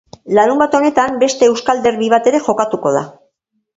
[0.37, 3.05] Larunbat honetan beste euskal derbi bat ere jokatuko da.